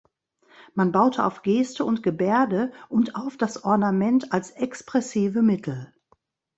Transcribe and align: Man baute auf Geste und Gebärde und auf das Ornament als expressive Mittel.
Man 0.73 0.91
baute 0.91 1.23
auf 1.23 1.43
Geste 1.43 1.85
und 1.85 2.01
Gebärde 2.01 2.71
und 2.89 3.15
auf 3.15 3.37
das 3.37 3.63
Ornament 3.65 4.33
als 4.33 4.49
expressive 4.49 5.43
Mittel. 5.43 5.93